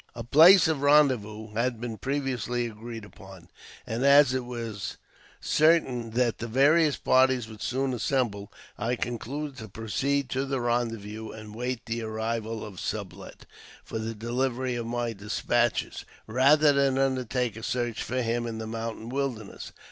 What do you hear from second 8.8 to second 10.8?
concluded to proceed to the